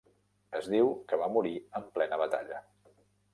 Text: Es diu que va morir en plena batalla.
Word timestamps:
Es 0.59 0.69
diu 0.75 0.89
que 1.11 1.19
va 1.23 1.27
morir 1.35 1.51
en 1.81 1.85
plena 1.99 2.19
batalla. 2.23 2.63